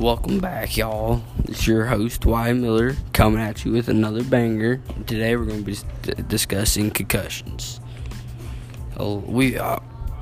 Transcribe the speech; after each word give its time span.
Welcome 0.00 0.40
back, 0.40 0.76
y'all. 0.76 1.22
It's 1.44 1.66
your 1.66 1.86
host, 1.86 2.26
Y 2.26 2.52
Miller, 2.52 2.96
coming 3.14 3.40
at 3.40 3.64
you 3.64 3.72
with 3.72 3.88
another 3.88 4.22
banger. 4.22 4.82
Today, 5.06 5.34
we're 5.36 5.46
going 5.46 5.64
to 5.64 5.70
be 5.70 5.78
d- 6.02 6.22
discussing 6.28 6.90
concussions. 6.90 7.80
Oh, 8.98 9.16
we 9.20 9.56
uh, 9.56 9.78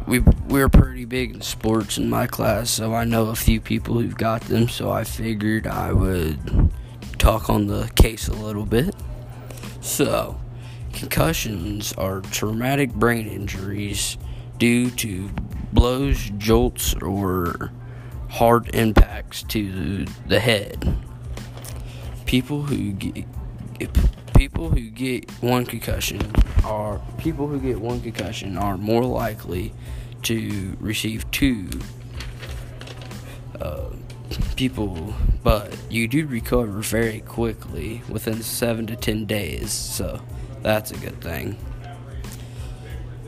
we 0.07 0.21
we're 0.49 0.69
pretty 0.69 1.07
big 1.07 1.35
in 1.35 1.41
sports 1.41 1.99
in 1.99 2.09
my 2.09 2.29
class, 2.29 2.71
so 2.71 2.95
I 2.95 3.03
know 3.03 3.31
a 3.31 3.35
few 3.35 3.61
people 3.61 3.95
who've 3.95 4.17
got 4.17 4.43
them. 4.43 4.69
So 4.69 4.93
I 4.93 5.03
figured 5.03 5.67
I 5.67 5.93
would 5.93 6.71
talk 7.19 7.51
on 7.51 7.67
the 7.67 7.91
case 7.97 8.29
a 8.29 8.33
little 8.33 8.67
bit. 8.67 8.95
So, 9.81 10.41
concussions 10.93 11.93
are 11.95 12.21
traumatic 12.21 12.95
brain 12.95 13.27
injuries 13.27 14.19
due 14.57 14.93
to 14.93 15.31
blows, 15.73 16.31
jolts, 16.39 16.95
or 16.95 17.73
hard 18.35 18.69
impacts 18.75 19.45
to 19.45 20.05
the 20.27 20.41
head. 20.41 20.97
People 22.27 22.63
who 22.63 22.91
get 22.93 23.25
people 24.35 24.71
who 24.71 24.91
get 24.91 25.31
one 25.41 25.65
concussion 25.65 26.21
are 26.65 27.01
people 27.19 27.47
who 27.47 27.61
get 27.61 27.81
one 27.81 28.01
concussion 28.01 28.59
are 28.59 28.77
more 28.77 29.05
likely 29.05 29.73
to 30.23 30.77
receive 30.81 31.31
two 31.31 31.69
uh, 33.61 33.91
people, 34.57 35.15
but 35.45 35.73
you 35.89 36.09
do 36.09 36.27
recover 36.27 36.81
very 36.81 37.21
quickly 37.21 38.03
within 38.09 38.43
seven 38.43 38.85
to 38.85 38.97
ten 38.97 39.27
days, 39.27 39.71
so 39.71 40.21
that's 40.61 40.91
a 40.91 40.97
good 40.97 41.21
thing. 41.21 41.57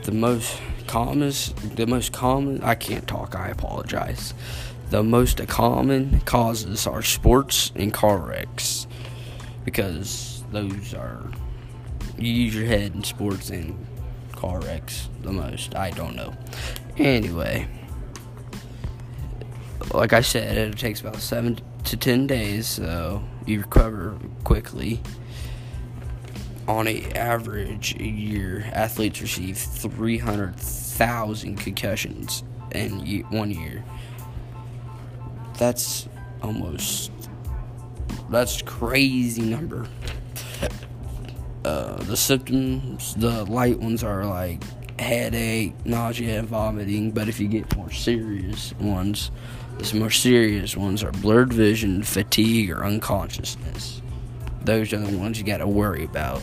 The 0.02 0.12
most 0.12 0.60
commonest, 0.88 1.76
the 1.76 1.86
most 1.86 2.12
common, 2.12 2.60
I 2.64 2.74
can't 2.74 3.06
talk, 3.06 3.36
I 3.36 3.48
apologize. 3.48 4.34
The 4.88 5.02
most 5.02 5.44
common 5.48 6.20
causes 6.20 6.86
are 6.86 7.02
sports 7.02 7.72
and 7.74 7.92
car 7.92 8.18
wrecks 8.18 8.86
because 9.64 10.44
those 10.52 10.94
are 10.94 11.28
you 12.16 12.32
use 12.32 12.54
your 12.54 12.66
head 12.66 12.94
in 12.94 13.02
sports 13.02 13.50
and 13.50 13.84
car 14.32 14.60
wrecks 14.60 15.08
the 15.22 15.32
most. 15.32 15.74
I 15.74 15.90
don't 15.90 16.14
know. 16.14 16.36
Anyway, 16.98 17.66
like 19.92 20.12
I 20.12 20.20
said, 20.20 20.56
it 20.56 20.78
takes 20.78 21.00
about 21.00 21.16
seven 21.16 21.58
to 21.84 21.96
ten 21.96 22.28
days, 22.28 22.68
so 22.68 23.24
you 23.44 23.62
recover 23.62 24.16
quickly. 24.44 25.02
On 26.68 26.86
a 26.86 27.10
average 27.12 27.96
a 27.98 28.06
year, 28.06 28.70
athletes 28.72 29.20
receive 29.20 29.56
300,000 29.56 31.56
concussions 31.56 32.44
in 32.72 33.00
one 33.30 33.50
year 33.50 33.84
that's 35.58 36.08
almost 36.42 37.10
that's 38.30 38.62
crazy 38.62 39.42
number. 39.42 39.86
Uh, 41.64 41.96
the 42.04 42.16
symptoms, 42.16 43.14
the 43.14 43.44
light 43.44 43.78
ones 43.78 44.04
are 44.04 44.24
like 44.24 44.62
headache, 45.00 45.74
nausea, 45.84 46.38
and 46.38 46.48
vomiting. 46.48 47.10
But 47.10 47.28
if 47.28 47.40
you 47.40 47.48
get 47.48 47.76
more 47.76 47.90
serious 47.90 48.72
ones, 48.78 49.30
the 49.78 49.98
more 49.98 50.10
serious 50.10 50.76
ones 50.76 51.02
are 51.02 51.12
blurred 51.12 51.52
vision, 51.52 52.02
fatigue, 52.02 52.70
or 52.70 52.84
unconsciousness. 52.84 54.02
Those 54.62 54.92
are 54.92 54.98
the 54.98 55.18
ones 55.18 55.38
you 55.38 55.44
got 55.44 55.58
to 55.58 55.66
worry 55.66 56.04
about. 56.04 56.42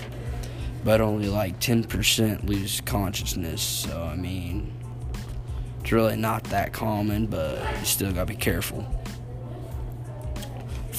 But 0.84 1.00
only 1.00 1.28
like 1.28 1.60
10% 1.60 2.46
lose 2.48 2.82
consciousness. 2.82 3.62
So, 3.62 4.04
I 4.04 4.16
mean, 4.16 4.74
it's 5.82 5.92
really 5.92 6.18
not 6.18 6.44
that 6.46 6.74
common, 6.74 7.28
but 7.28 7.60
you 7.80 7.86
still 7.86 8.12
got 8.12 8.28
to 8.28 8.34
be 8.34 8.36
careful 8.36 8.86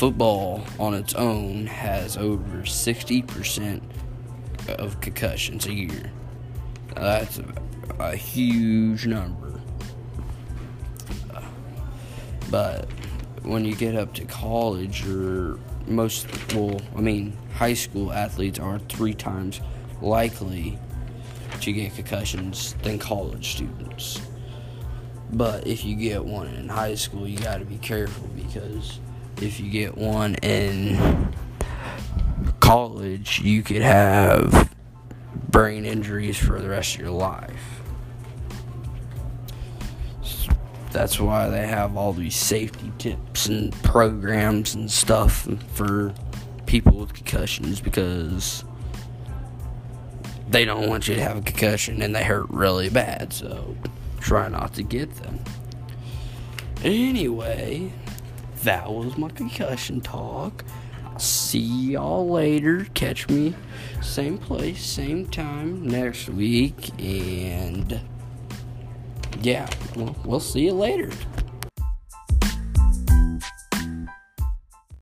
football 0.04 0.62
on 0.78 0.92
its 0.92 1.15
own 1.15 1.65
has 1.65 2.19
over 2.19 2.59
60% 2.59 3.81
of 4.78 5.00
concussions 5.00 5.65
a 5.65 5.72
year. 5.72 6.12
That's 6.94 7.38
a, 7.38 7.54
a, 7.98 8.15
huge 8.15 9.06
number. 9.06 9.62
But 12.50 12.87
when 13.44 13.65
you 13.65 13.75
get 13.75 13.97
up 13.97 14.12
to 14.15 14.26
college 14.26 15.09
or 15.09 15.59
most, 15.87 16.26
well, 16.53 16.78
I 16.94 17.00
mean, 17.00 17.34
high 17.54 17.72
school 17.72 18.12
athletes 18.12 18.59
are 18.59 18.78
three 18.81 19.15
times 19.15 19.62
likely 20.03 20.78
to 21.62 21.72
get 21.72 21.94
concussions 21.94 22.75
than 22.82 22.98
college 22.98 23.54
students. 23.54 24.21
But 25.32 25.66
if 25.66 25.82
you 25.82 25.97
get 25.97 26.22
one 26.22 26.48
in 26.48 26.69
high 26.69 26.94
school, 26.94 27.26
you 27.26 27.38
got 27.38 27.56
to 27.56 27.65
be 27.65 27.78
careful 27.78 28.28
because 28.36 29.00
if 29.41 29.61
you 29.61 29.71
get 29.71 29.97
one 29.97 30.34
in 30.37 31.33
college, 32.61 33.41
you 33.41 33.62
could 33.62 33.83
have 33.83 34.75
brain 35.50 35.84
injuries 35.84 36.39
for 36.39 36.61
the 36.61 36.69
rest 36.69 36.95
of 36.95 37.00
your 37.00 37.11
life. 37.11 37.83
That's 40.91 41.19
why 41.19 41.49
they 41.49 41.67
have 41.67 41.97
all 41.97 42.12
these 42.12 42.37
safety 42.37 42.93
tips 42.99 43.47
and 43.47 43.72
programs 43.83 44.77
and 44.77 44.91
stuff 44.91 45.49
for 45.72 46.15
people 46.66 46.99
with 46.99 47.15
concussions 47.15 47.81
because 47.81 48.65
they 50.49 50.65
don't 50.65 50.89
want 50.89 51.09
you 51.09 51.16
to 51.16 51.21
have 51.21 51.37
a 51.37 51.43
concussion 51.43 52.01
and 52.01 52.15
they 52.15 52.22
hurt 52.22 52.49
really 52.49 52.89
bad, 52.91 53.33
so 53.33 53.77
try 54.21 54.49
not 54.49 54.75
to 54.75 54.84
get 54.84 55.12
them. 55.16 55.41
Anyway, 56.84 57.91
that 58.65 58.91
was 58.91 59.17
my 59.19 59.29
concussion 59.29 60.01
talk. 60.01 60.65
See 61.19 61.93
y'all 61.93 62.29
later. 62.29 62.87
Catch 62.95 63.29
me 63.29 63.55
same 64.03 64.39
place, 64.39 64.85
same 64.85 65.27
time 65.27 65.87
next 65.87 66.29
week. 66.29 66.91
And 66.99 68.01
yeah, 69.41 69.69
well, 69.97 70.17
we'll 70.25 70.41
see 70.41 70.65
you 70.65 70.73
later. 70.73 71.11